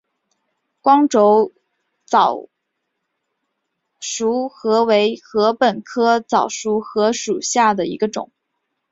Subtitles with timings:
[0.81, 1.51] 光轴
[2.05, 2.47] 早
[3.99, 8.31] 熟禾为禾本科早熟禾属下的一个种。